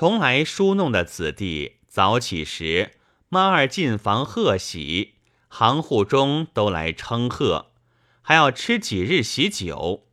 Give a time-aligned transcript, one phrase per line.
[0.00, 2.92] 从来书弄的子弟早起时，
[3.28, 5.14] 妈儿进房贺喜，
[5.48, 7.72] 行户中都来称贺，
[8.22, 10.06] 还要吃几日喜酒。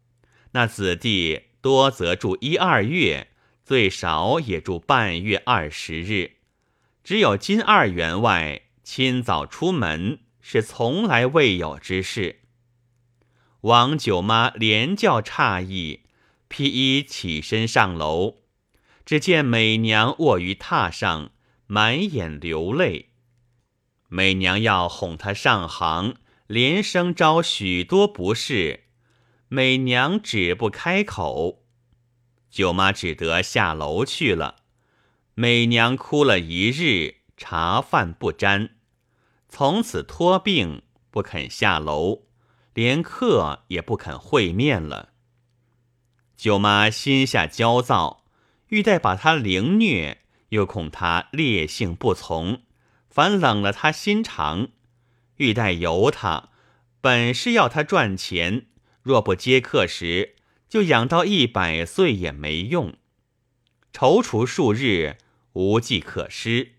[0.54, 3.28] 那子弟多则住一二月，
[3.64, 6.38] 最少也住半月二十日。
[7.04, 12.40] 只有金二员外亲早出门，是从来未有之事。
[13.62, 16.00] 王九妈连叫诧异，
[16.48, 18.38] 披衣起身上楼，
[19.06, 21.32] 只见美娘卧于榻上，
[21.68, 23.12] 满眼流泪。
[24.08, 26.16] 美娘要哄她上行，
[26.48, 28.86] 连声招许多不是，
[29.48, 31.64] 美娘只不开口，
[32.50, 34.64] 舅妈只得下楼去了。
[35.36, 38.78] 美娘哭了一日，茶饭不沾，
[39.48, 40.82] 从此托病
[41.12, 42.24] 不肯下楼。
[42.74, 45.14] 连客也不肯会面了。
[46.36, 48.25] 舅妈心下焦躁，
[48.70, 52.62] 欲待把他凌虐，又恐他烈性不从，
[53.10, 54.70] 反冷了他心肠。
[55.38, 56.50] 欲待由他，
[57.02, 58.66] 本是要他赚钱，
[59.04, 60.36] 若不接客时，
[60.68, 62.96] 就养到一百岁也没用。
[63.94, 65.18] 踌躇数日，
[65.54, 66.74] 无计可施。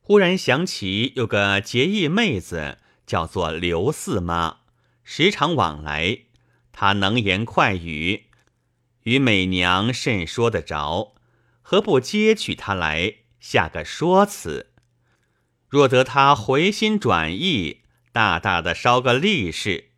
[0.00, 4.58] 忽然想起有个结义妹子，叫做刘四妈。
[5.02, 6.18] 时常往来，
[6.72, 8.24] 她能言快语，
[9.04, 11.14] 与美娘甚说得着，
[11.62, 14.72] 何不接取他来下个说辞？
[15.68, 17.82] 若得他回心转意，
[18.12, 19.90] 大大的烧个利是。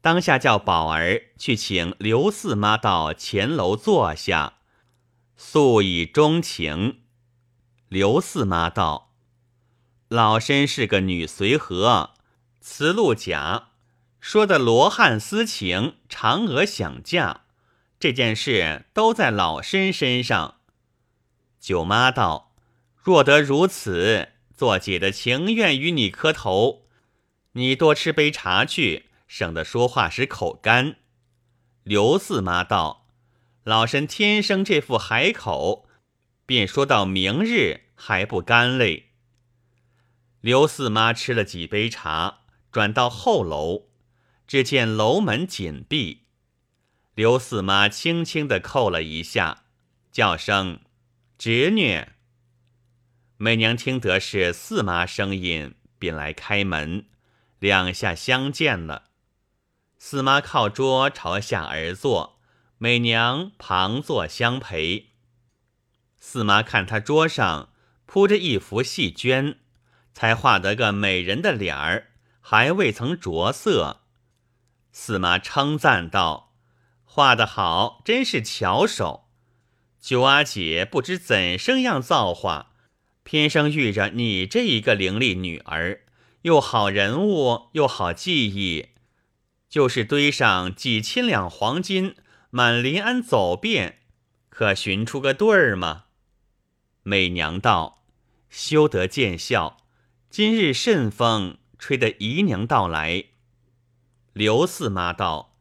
[0.00, 4.58] 当下叫宝儿去请刘四妈到前楼坐下，
[5.36, 7.00] 诉以衷情。
[7.88, 9.12] 刘四妈道
[10.08, 12.14] ：“老身是个女随和，
[12.60, 13.70] 慈禄甲。”
[14.20, 17.45] 说的罗汉私情，嫦娥想嫁
[17.98, 20.60] 这件事都在老身身上。
[21.58, 22.54] 舅妈道
[23.02, 26.86] ：“若得如此，做姐的情愿与你磕头。
[27.52, 30.96] 你多吃杯茶去，省得说话时口干。”
[31.82, 33.06] 刘四妈道
[33.64, 35.88] ：“老身天生这副海口，
[36.44, 39.10] 便说到明日还不干嘞。”
[40.42, 42.40] 刘四妈吃了几杯茶，
[42.70, 43.88] 转到后楼。
[44.46, 46.25] 只见楼门紧闭，
[47.16, 49.62] 刘四妈轻轻地叩了一下，
[50.12, 50.80] 叫声
[51.38, 52.08] “侄女”。
[53.38, 57.06] 美娘听得是四妈声音，便来开门，
[57.58, 59.04] 两下相见了。
[59.98, 62.38] 四妈靠桌朝下而坐，
[62.76, 65.14] 美娘旁坐相陪。
[66.18, 67.70] 四妈看她桌上
[68.04, 69.56] 铺着一幅细绢，
[70.12, 72.10] 才画得个美人的脸儿，
[72.42, 74.02] 还未曾着色。
[74.92, 76.45] 四妈称赞道
[77.16, 79.24] ：“画得好，真是巧手。
[79.98, 82.72] 九阿姐不知怎生样造化，
[83.22, 86.02] 偏生遇着你这一个伶俐女儿，
[86.42, 88.88] 又好人物，又好技艺。
[89.70, 92.16] 就是堆上几千两黄金，
[92.50, 94.00] 满临安走遍，
[94.50, 96.04] 可寻出个对儿吗？”
[97.02, 98.04] 美娘道
[98.50, 99.78] ：“休得见笑，
[100.28, 103.24] 今日甚风，吹得姨娘到来。”
[104.34, 105.55] 刘四妈道：“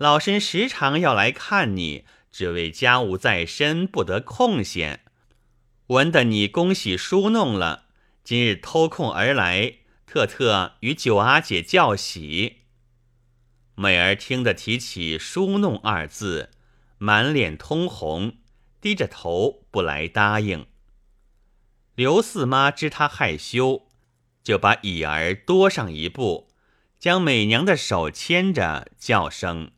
[0.00, 5.04] 老身时常要来看你，只为家务在身，不得空闲。
[5.88, 7.84] 闻得你恭喜书弄了，
[8.24, 9.74] 今日偷空而来，
[10.06, 12.60] 特特与九阿姐叫喜。”
[13.76, 16.48] 美儿听得提起“书弄”二字，
[16.96, 18.38] 满脸通红，
[18.80, 20.64] 低着头不来答应。
[21.94, 23.86] 刘四妈知她害羞，
[24.42, 26.48] 就把椅儿多上一步。
[26.98, 29.72] 将美娘的手牵着，叫声：“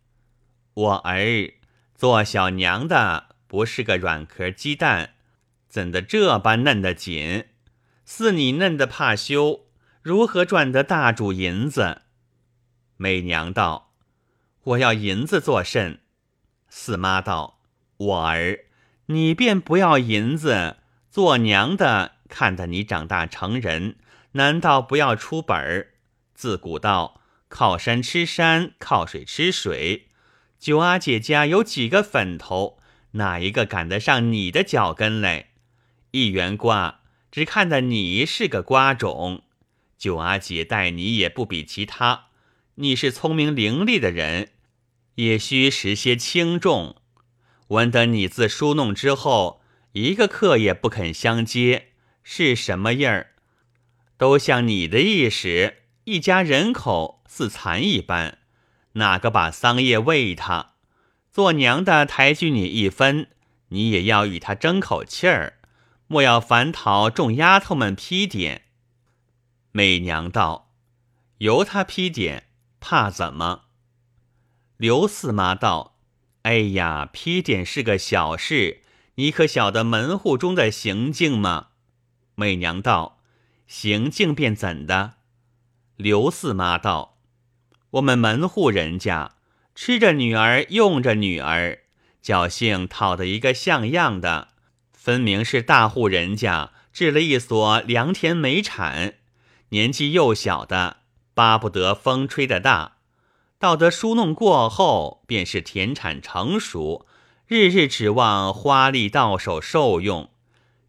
[0.75, 1.53] 我儿，
[1.95, 5.15] 做小娘的不是个软壳鸡蛋，
[5.69, 7.47] 怎的这般嫩得紧？
[8.07, 9.67] 似你嫩的怕羞，
[10.03, 12.03] 如何赚得大主银子？”
[12.97, 13.93] 美娘道
[14.65, 16.01] ：“我要银子做甚？”
[16.69, 17.61] 四妈道
[17.99, 18.61] ：“我儿，
[19.07, 20.79] 你便不要银子，
[21.11, 23.97] 做娘的看得你长大成人，
[24.33, 25.89] 难道不要出本儿？”
[26.35, 30.09] 自古道，靠山吃山，靠水吃水。
[30.63, 32.79] 九阿姐家有几个粉头，
[33.15, 35.47] 哪一个赶得上你的脚跟来？
[36.13, 37.01] 一园瓜
[37.33, 39.43] 只看得你是个瓜种，
[39.99, 42.27] 九阿姐待你也不比其他。
[42.77, 44.51] 你是聪明伶俐的人，
[45.17, 46.95] 也需识些轻重。
[47.67, 49.63] 闻得你自书弄之后，
[49.95, 51.89] 一个客也不肯相接，
[52.23, 53.33] 是什么印儿？
[54.17, 55.79] 都像你的意识。
[56.05, 58.39] 一家人口似蚕一般，
[58.95, 60.73] 哪个把桑叶喂他？
[61.31, 63.29] 做娘的抬举你一分，
[63.69, 65.59] 你也要与他争口气儿，
[66.07, 68.67] 莫要烦讨众丫头们批点。
[69.71, 70.75] 媚娘道
[71.39, 72.49] ：“由他批点，
[72.81, 73.63] 怕怎么？”
[74.77, 75.97] 刘四妈道
[76.43, 78.83] ：“哎呀，批点是个小事，
[79.15, 81.69] 你可晓得门户中的行径吗？”
[82.37, 83.21] 媚娘道
[83.67, 85.15] ：“行径便怎的？”
[85.97, 87.12] 刘四妈道
[87.93, 89.33] ：“我们门户人家
[89.75, 91.79] 吃着女儿，用着女儿。”
[92.23, 94.49] 侥幸讨得一个像样的，
[94.93, 99.15] 分明是大户人家置了一所良田美产，
[99.71, 100.99] 年纪幼小的
[101.35, 102.99] 巴不得风吹得大，
[103.59, 107.07] 到得书弄过后，便是田产成熟，
[107.49, 110.31] 日日指望花力到手受用，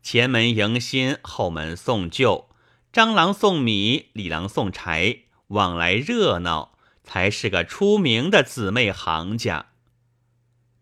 [0.03, 2.47] 前门迎新，后门送旧，
[2.91, 6.72] 张郎送米，李郎送柴，往来热闹，
[7.03, 9.67] 才是个出名的姊妹行家。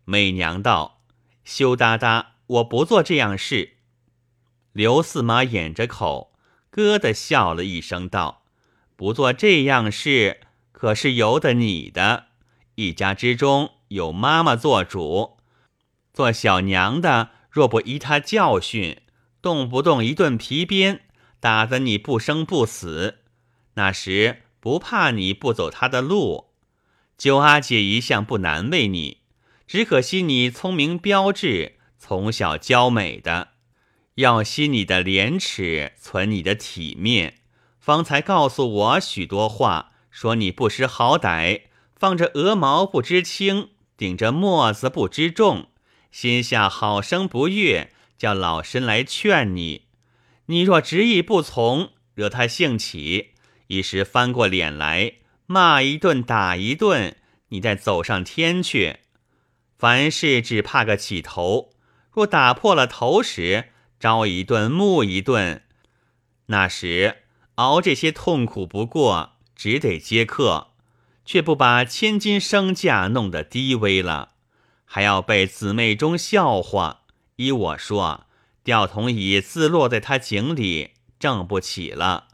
[0.05, 1.01] 媚娘道
[1.43, 3.77] ：“羞答答，我不做这样事。”
[4.73, 6.33] 刘四妈掩着口，
[6.69, 8.43] 咯的笑了一声，道
[8.95, 10.39] ：“不做这样事，
[10.71, 12.27] 可是由得你的。
[12.75, 15.37] 一家之中有妈妈做主，
[16.13, 19.01] 做小娘的若不依她教训，
[19.41, 21.01] 动不动一顿皮鞭，
[21.39, 23.19] 打得你不生不死，
[23.73, 26.51] 那时不怕你不走他的路。
[27.17, 29.17] 九阿姐一向不难为你。”
[29.71, 33.51] 只可惜你聪明标致，从小娇美的，
[34.15, 37.35] 要惜你的廉耻，存你的体面，
[37.79, 41.61] 方才告诉我许多话，说你不识好歹，
[41.95, 45.67] 放着鹅毛不知轻，顶着墨子不知重，
[46.11, 49.83] 心下好生不悦，叫老身来劝你。
[50.47, 53.30] 你若执意不从，惹他兴起，
[53.71, 55.13] 一时翻过脸来，
[55.45, 57.15] 骂一顿，打一顿，
[57.47, 58.97] 你再走上天去。
[59.77, 61.71] 凡事只怕个起头，
[62.11, 65.63] 若打破了头时，朝一顿，暮一顿，
[66.47, 67.23] 那时
[67.55, 70.71] 熬这些痛苦不过，只得接客，
[71.23, 74.33] 却不把千金身价弄得低微了，
[74.83, 77.03] 还要被姊妹中笑话。
[77.37, 78.25] 依我说，
[78.65, 82.27] 吊桶椅自落在他井里，挣不起了，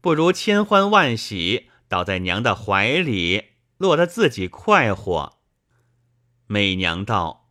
[0.00, 3.46] 不如千欢万喜倒在娘的怀里，
[3.78, 5.38] 落得自己快活。
[6.46, 7.50] 媚娘道：“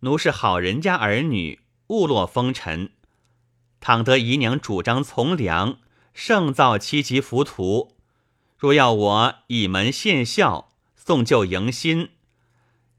[0.00, 2.92] 奴是好人家儿女，误落风尘。
[3.80, 5.78] 倘得姨娘主张从良，
[6.14, 7.96] 胜造七级浮屠。
[8.56, 12.10] 若要我倚门献孝，送旧迎新，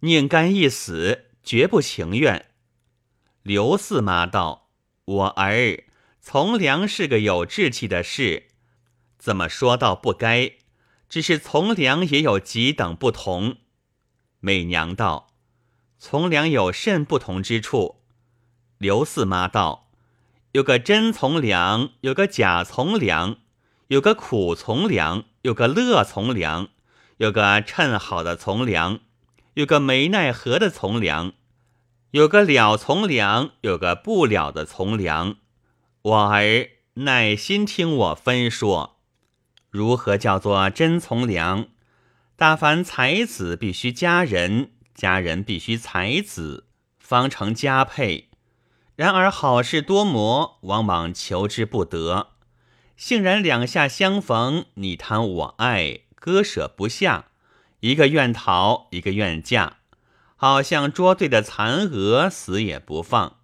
[0.01, 2.51] 宁甘一死，绝不情愿。”
[3.41, 4.69] 刘四妈道
[5.05, 5.85] ：“我儿
[6.19, 8.47] 从良是个有志气的事，
[9.25, 10.51] 怎么说到不该？
[11.09, 13.55] 只是从良也有几等不同。”
[14.39, 15.33] 媚娘道
[15.97, 18.03] ：“从良有甚不同之处？”
[18.77, 19.89] 刘四妈道
[20.53, 23.37] ：“有个真从良，有个假从良，
[23.87, 26.67] 有个苦从良，有个乐从良，
[27.17, 28.99] 有个趁好的从良，
[29.55, 31.33] 有个没奈何的从良，
[32.11, 35.37] 有个了从良，有个不了的从良。
[36.03, 38.94] 我儿耐心听我分说，
[39.75, 41.67] 如何叫做真从良？”
[42.37, 46.65] 大凡才子必须佳人，佳人必须才子，
[46.99, 48.29] 方成佳配。
[48.95, 52.29] 然而好事多磨，往往求之不得。
[52.95, 57.25] 幸然两下相逢，你贪我爱，割舍不下，
[57.81, 59.77] 一个愿逃，一个愿嫁，
[60.37, 63.37] 好像捉对的残蛾，死也不放。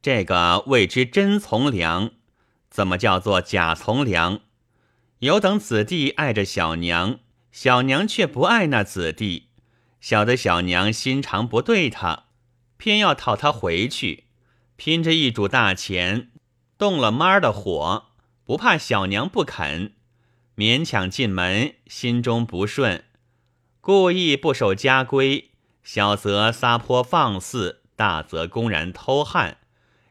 [0.00, 2.10] 这个谓之真从良，
[2.70, 4.40] 怎么叫做假从良？
[5.24, 7.20] 有等子弟爱着小娘。
[7.50, 9.48] 小娘却不爱那子弟，
[9.98, 12.24] 晓得小娘心肠不对他，
[12.76, 14.24] 偏要讨他回去，
[14.76, 16.30] 拼着一主大钱，
[16.76, 18.08] 动了妈的火，
[18.44, 19.92] 不怕小娘不肯，
[20.56, 23.04] 勉强进门，心中不顺，
[23.80, 25.52] 故意不守家规，
[25.82, 29.56] 小则撒泼放肆，大则公然偷汉，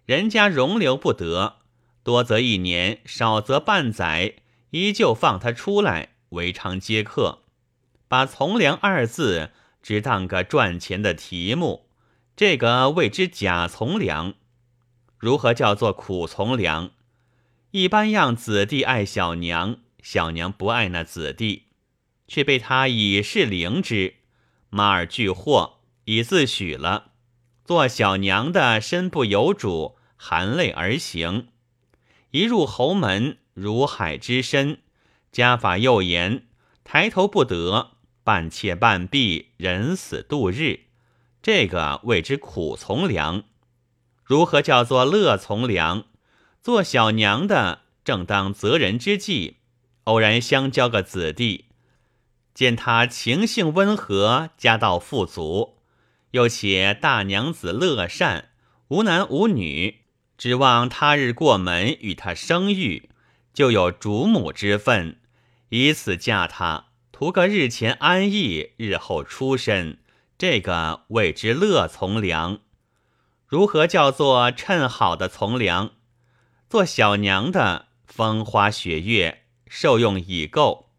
[0.08, 1.58] 人家容留不得，
[2.02, 4.38] 多则一年，少则半载，
[4.74, 6.10] 依旧放他出来。
[6.30, 7.44] 为常接客，
[8.08, 9.52] 把“从良”二字
[9.84, 11.88] 只当个赚钱的题目，
[12.36, 14.34] 这个谓之假从良。
[15.20, 16.90] 如何叫做苦从良？
[17.70, 21.68] 一般样子弟爱小娘，小娘不爱那子弟，
[22.28, 24.16] 却被他以势凌之，
[24.72, 27.12] 马儿俱获，以自许了。
[27.64, 31.50] 做小娘的身不由主，含泪而行，
[32.32, 34.80] 一入侯门，如海之深。
[35.32, 36.46] 家法又严，
[36.84, 40.82] 抬头不得，半窃半闭，人死度日，
[41.42, 43.44] 这个谓之苦从良。
[44.24, 46.06] 如何叫做乐从良？
[46.62, 49.58] 做小娘的正当择人之际，
[50.06, 51.66] 偶然相交个子弟，
[52.54, 55.80] 见他情性温和，家道富足，
[56.32, 58.50] 又且大娘子乐善，
[58.90, 60.02] 无男无女，
[60.38, 63.10] 指望他日过门与他生育，
[63.54, 65.18] 就有主母之分，
[65.70, 70.00] 以此嫁他，图个日前安逸，日后出身。
[70.38, 72.60] 这个谓之乐从良。
[73.48, 75.92] 如何叫做趁好的从良？
[76.68, 80.90] 做小娘的，风花雪月，受用已够，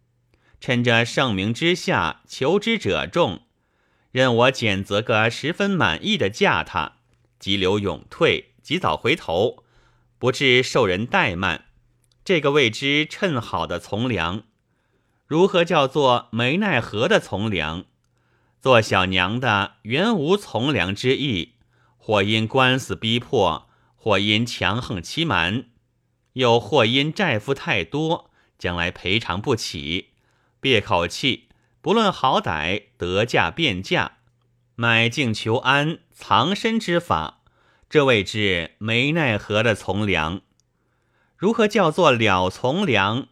[0.61, 3.42] 趁着盛名之下，求之者众，
[4.12, 6.99] 任我拣择个十分满意的嫁他，
[7.40, 9.64] 急流勇退，及早回头，
[10.18, 11.66] 不致受人怠慢。
[12.24, 14.42] 这个谓之趁好的从良。
[15.26, 17.84] 如何叫做没奈何的从良？
[18.60, 21.54] 做小娘的原无从良之意，
[21.98, 23.68] 或因官司逼迫。
[23.96, 25.64] 或因强横欺瞒，
[26.34, 30.10] 又或因债夫太多，将来赔偿不起，
[30.60, 31.48] 憋口气，
[31.80, 34.18] 不论好歹，得价变价，
[34.74, 37.40] 买境求安，藏身之法，
[37.88, 40.42] 这谓之没奈何的从良。
[41.44, 43.26] 如何叫做了从良？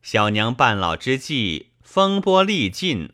[0.00, 3.10] 小娘半老之际，风波历尽，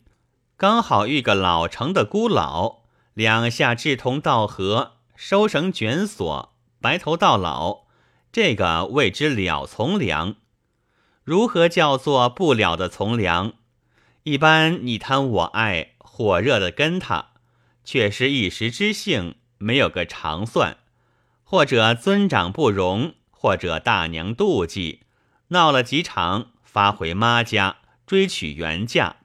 [0.59, 2.81] 刚好遇个老成的孤老，
[3.15, 6.53] 两下志同道合，收绳卷锁。
[6.83, 7.85] 白头到老，
[8.31, 10.35] 这个谓之了从良。
[11.25, 13.55] 如何叫做不了的从良？
[14.25, 17.29] 一般你贪我爱，火热的跟他，
[17.87, 20.77] 却是一时之性，没有个长算。
[21.43, 25.01] 或者尊长不容，或者大娘妒忌，
[25.49, 29.17] 闹了几场，发回妈家追取原价。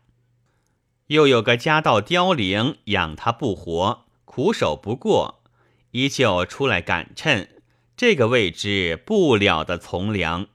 [1.05, 5.43] 又有个家道凋零，养他不活，苦守不过。
[5.91, 7.61] 依旧出来赶趁，
[7.95, 10.47] 这个位置不了的从良。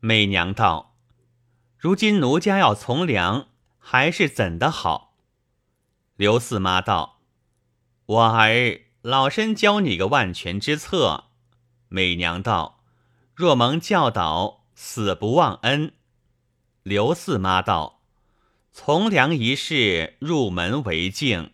[0.00, 0.96] 媚娘道
[1.78, 3.46] ：“如今奴家要从良，
[3.78, 5.14] 还是怎的好？”
[6.18, 7.20] 刘四妈道
[8.06, 11.26] ：“我儿老身教你个万全之策。”
[11.94, 12.82] 美娘道
[13.36, 15.92] ：“若蒙教导，死不忘恩。”
[16.82, 18.02] 刘四妈道
[18.74, 21.52] ：“从良一事，入门为敬。”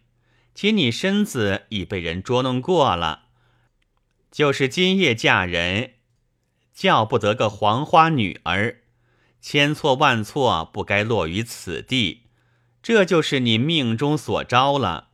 [0.55, 3.27] 且你身子已被人捉弄过了，
[4.31, 5.95] 就是今夜嫁人，
[6.75, 8.83] 叫不得个黄花女儿，
[9.41, 12.25] 千错万错不该落于此地，
[12.83, 15.09] 这就是你命中所招了。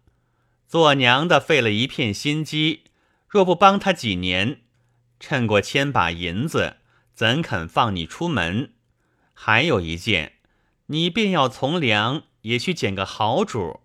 [0.67, 2.85] 做娘的费了一片心机，
[3.29, 4.63] 若不帮他几年，
[5.19, 6.77] 趁过千把银子，
[7.15, 8.73] 怎肯放你出门？
[9.33, 10.35] 还有一件，
[10.87, 13.81] 你便要从良，也去捡个好主。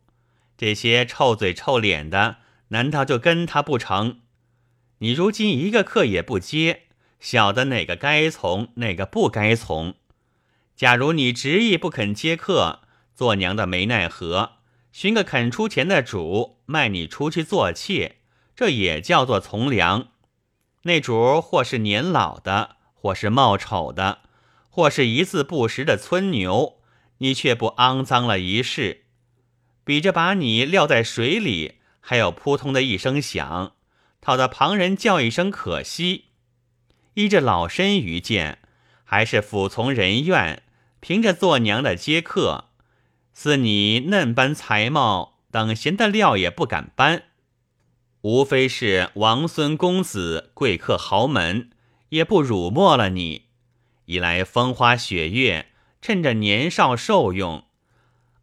[0.57, 2.37] 这些臭嘴臭脸的，
[2.69, 4.19] 难道就跟他不成？
[4.99, 6.83] 你如今一个客也不接，
[7.19, 9.95] 晓得哪个该从，哪个不该从。
[10.75, 12.81] 假如你执意不肯接客，
[13.15, 14.57] 做娘的没奈何，
[14.91, 18.17] 寻个肯出钱的主卖你出去做妾，
[18.55, 20.09] 这也叫做从良。
[20.83, 24.19] 那主或是年老的，或是貌丑的，
[24.69, 26.79] 或是一字不识的村牛，
[27.19, 29.05] 你却不肮脏了一世。
[29.83, 33.73] 比着把你撂在水里，还有扑通的一声响，
[34.21, 36.25] 讨得旁人叫一声可惜。
[37.15, 38.59] 依着老身愚见，
[39.03, 40.63] 还是服从人愿，
[40.99, 42.65] 凭着做娘的接客。
[43.33, 47.23] 似你嫩般才貌，等闲的料也不敢搬。
[48.21, 51.71] 无非是王孙公子，贵客豪门，
[52.09, 53.47] 也不辱没了你。
[54.05, 55.67] 一来风花雪月，
[56.01, 57.65] 趁着年少受用。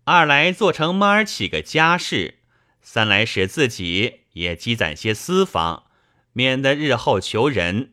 [0.02, 2.38] 二来做成妈儿起个家事，
[2.82, 5.84] 三来使自己也积攒些私房，
[6.32, 7.92] 免得日后求人。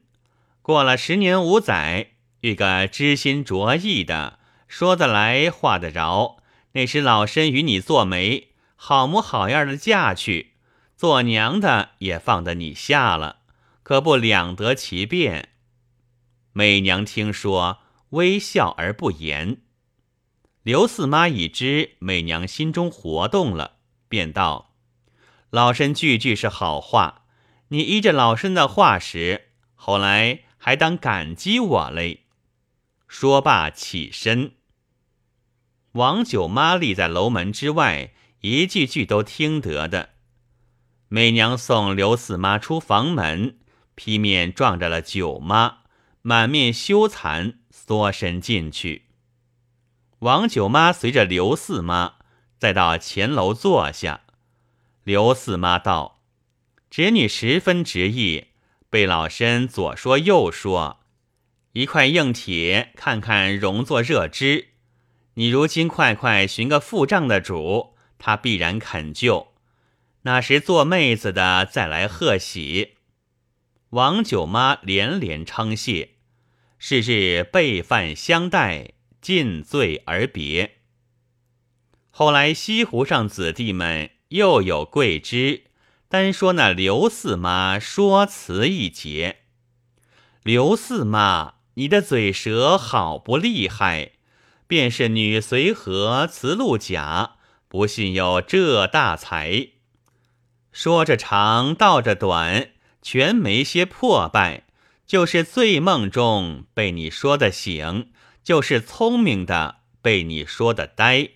[0.63, 6.37] 过了十年五载，遇个知心着意的，说得来话得着，
[6.71, 10.53] 那时老身与你做媒，好模好样的嫁去，
[10.95, 13.41] 做娘的也放得你下了，
[13.83, 15.49] 可不两得其便。
[16.53, 17.79] 美娘听说，
[18.11, 19.57] 微笑而不言。
[20.63, 23.73] 刘四妈已知美娘心中活动了，
[24.07, 24.73] 便道
[25.51, 27.25] ：“老身句句是好话，
[27.67, 32.23] 你依着老身的话时，后来还当感激我嘞。”
[33.07, 34.53] 说罢起身。
[35.91, 40.14] 王九妈立在楼门之外，一句句都听得的。
[41.07, 43.57] 美娘送刘四妈出房门，
[43.93, 45.77] 劈面撞着了九妈，
[46.23, 49.03] 满面羞惭，缩身进去。
[50.19, 52.15] 王九妈随着刘四妈，
[52.57, 54.21] 再到前楼坐下。
[55.03, 56.21] 刘四妈道
[56.89, 58.45] ：“侄女十分执意，
[58.89, 61.01] 被老身左说右说，
[61.73, 64.69] 一块硬铁看看容作热汁。
[65.35, 69.54] 你如今快快寻个付账的主，他必然肯救。
[70.25, 72.97] 那时做妹子的再来贺喜。”
[73.91, 76.09] 王九妈连连称谢。
[76.77, 78.91] 是日备饭相待，
[79.21, 80.79] 尽醉而别。
[82.11, 85.63] 后来西湖上子弟们又有贵枝，
[86.09, 89.37] 单说那刘四妈说辞一节。
[90.43, 94.11] 刘四妈，你的嘴舌好不厉害，
[94.67, 99.69] 便是女随和辞路甲，不信有这大才。
[100.75, 104.65] 说着长道着短，全没些破败。
[105.07, 108.09] 就是醉梦中被你说的醒，
[108.43, 111.29] 就是聪明的被你说的呆，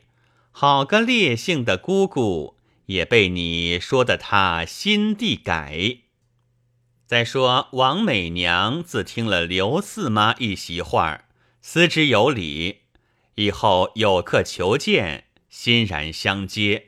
[0.52, 6.00] 好个烈性的姑姑也被你说的他心地改。
[7.06, 11.24] 再说王美娘自听了刘四妈一席话，
[11.62, 12.80] 思之有理，
[13.36, 16.88] 以后有客求见，欣然相接。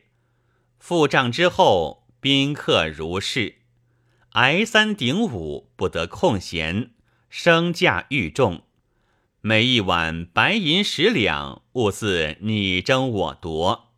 [0.77, 3.55] 付账之后，宾客如是。
[4.33, 6.91] 挨三顶五，不得空闲，
[7.31, 8.61] 升价愈重。
[9.41, 13.89] 每一碗白银十两，兀似你争我夺。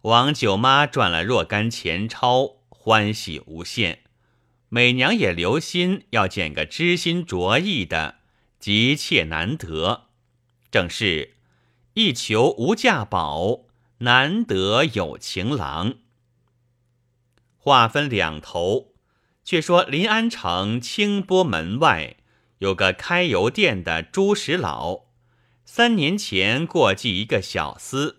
[0.00, 4.00] 王九妈赚了若干钱钞，欢喜无限。
[4.68, 8.16] 美娘也留心要捡个知心着意的，
[8.58, 10.08] 急切难得。
[10.72, 11.34] 正是
[11.94, 13.66] 一求无价宝，
[13.98, 15.94] 难得有情郎。
[17.62, 18.92] 话分两头。
[19.44, 22.16] 却说临安城清波门外
[22.58, 25.06] 有个开油店的朱石老，
[25.64, 28.16] 三年前过继一个小厮，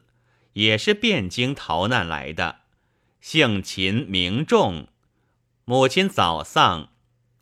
[0.51, 2.57] 也是汴京逃难来的，
[3.21, 4.87] 姓秦名仲，
[5.63, 6.89] 母亲早丧，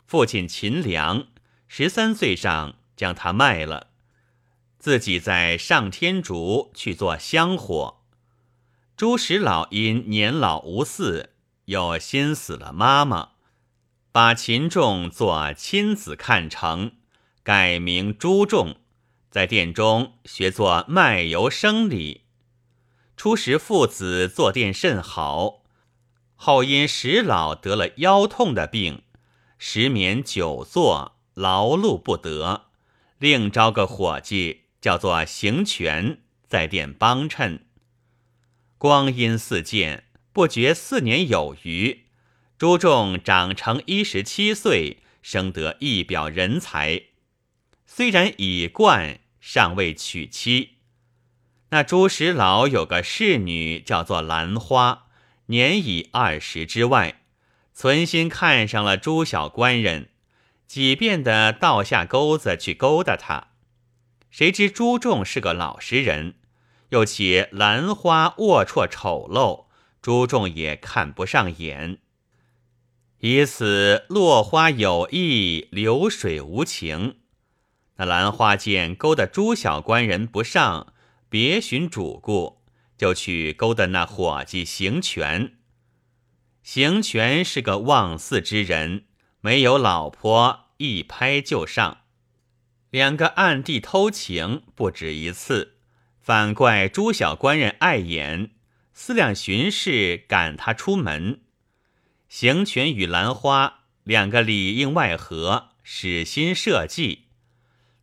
[0.06, 1.26] 父亲秦良
[1.68, 3.88] 十三岁上将他卖了，
[4.78, 8.02] 自己在上天竺去做香火。
[8.96, 11.30] 朱石老因年老无嗣，
[11.66, 13.30] 又心死了妈妈。
[14.12, 16.94] 把秦仲做亲子看成，
[17.44, 18.76] 改名朱仲，
[19.30, 22.26] 在店中学做卖油生理。
[23.16, 25.64] 初时父子坐店甚好，
[26.36, 29.04] 后因石老得了腰痛的病，
[29.58, 32.66] 时免久坐，劳碌不得，
[33.18, 37.66] 另招个伙计叫做行权，在店帮衬。
[38.78, 42.06] 光阴似箭，不觉四年有余。
[42.58, 47.04] 朱仲长成一十七岁，生得一表人才，
[47.86, 50.78] 虽然已冠，尚未娶妻。
[51.72, 55.08] 那朱石老有个侍女，叫做兰花，
[55.48, 57.22] 年已二十之外，
[57.74, 60.10] 存心看上了朱小官人，
[60.68, 63.48] 几遍的倒下钩子去勾搭他。
[64.30, 66.36] 谁知朱仲是个老实人，
[66.90, 69.66] 又且兰花龌龊丑陋，
[70.02, 72.00] 朱仲也看不上眼。
[73.20, 77.18] 以此落花有意，流水无情。
[77.98, 80.94] 那兰花见勾搭朱小官人不上，
[81.30, 82.64] 别寻主顾，
[82.98, 85.58] 就去勾搭那伙计行权。
[86.64, 89.06] 行权是个忘嗣之人，
[89.40, 92.00] 没有老婆，一拍就上。
[92.90, 95.76] 两个暗地偷情不止一次，
[96.20, 98.52] 反怪朱小官人碍眼，
[99.04, 101.42] 思量巡视赶他出门。
[102.30, 107.24] 行权与兰花两个里应外合，使心设计。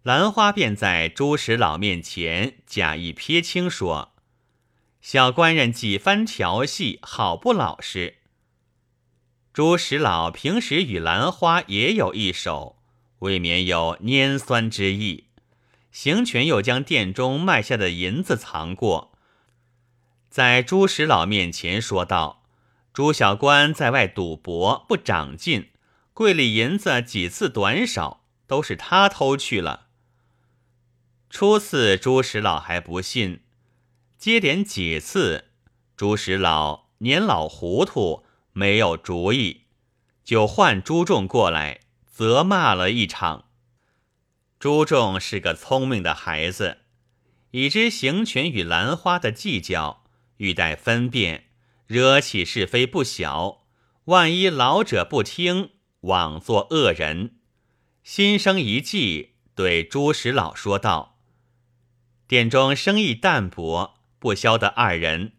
[0.02, 4.16] 兰花便在朱石老面前假意撇清说
[5.00, 8.16] ：“小官人几番调戏，好不老实。”
[9.54, 12.82] 朱石老平时与兰花也有一手，
[13.20, 15.26] 未免有拈酸之意。
[15.92, 19.16] 行权又将店中卖下的银子藏过，
[20.30, 22.44] 在朱石老面前说道。
[22.92, 25.70] 朱小官在外赌博不长进，
[26.12, 29.86] 柜里银子几次短少，都是他偷去了。
[31.30, 33.42] 初次朱石老还不信，
[34.16, 35.50] 接连几次，
[35.96, 39.66] 朱石老年老糊涂，没有主意，
[40.24, 43.44] 就唤朱仲过来责骂了一场。
[44.58, 46.78] 朱仲是个聪明的孩子，
[47.52, 50.02] 已知行权与兰花的计较，
[50.38, 51.44] 欲待分辨。
[51.86, 53.64] 惹起是非不小，
[54.06, 55.70] 万一老者不听，
[56.00, 57.36] 枉做恶人。
[58.02, 61.18] 心生一计，对朱石老说道
[62.28, 65.32] ：“店中生意淡薄，不消得二人。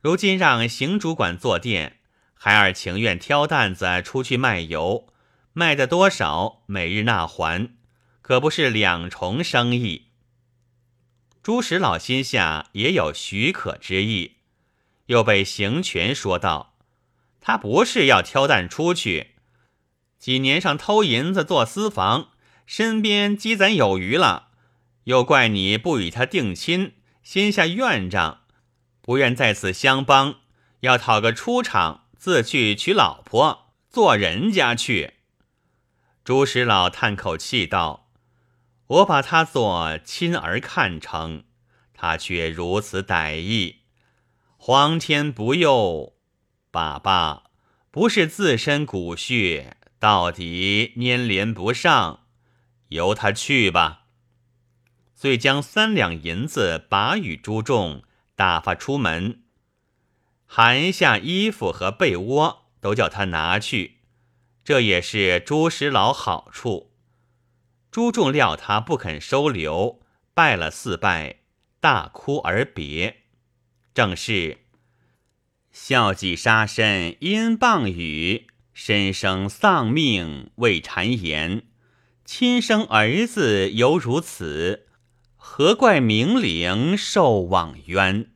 [0.00, 2.00] 如今让邢主管坐店，
[2.34, 5.08] 孩儿情愿挑担子出去卖油，
[5.54, 7.74] 卖的多少，每日纳还，
[8.20, 10.08] 可不是两重生意。
[11.42, 14.35] 朱石老心下也有许可之意，
[15.06, 16.76] 又被邢权说道
[17.40, 19.34] ：“他不是要挑担出去，
[20.18, 22.30] 几年上偷银子做私房，
[22.66, 24.48] 身边积攒有余了，
[25.04, 28.42] 又怪你不与他定亲，心下怨仗，
[29.00, 30.36] 不愿在此相帮，
[30.80, 35.14] 要讨个出场，自去娶老婆，做人家去。”
[36.24, 38.04] 朱石老叹口气道。
[38.88, 41.42] 我把他做亲儿看成，
[41.92, 43.75] 他却如此歹意，
[44.68, 46.16] 皇天不佑，
[46.72, 47.44] 爸爸
[47.92, 52.24] 不是自身骨血，到底粘连不上，
[52.88, 54.06] 由他去吧。
[55.14, 58.02] 遂将三两银子拔与朱重，
[58.34, 59.44] 打发出门，
[60.46, 63.98] 寒下衣服和被窝都叫他拿去，
[64.64, 66.90] 这也是朱石老好处。
[67.92, 70.00] 朱重料他不肯收留，
[70.34, 71.36] 拜了四拜，
[71.78, 73.25] 大哭而别。
[73.96, 74.58] 正是
[75.72, 81.62] 孝己杀身因谤语，身生丧命为谗言。
[82.22, 84.86] 亲生儿子犹如此，
[85.34, 88.32] 何怪明灵受枉冤？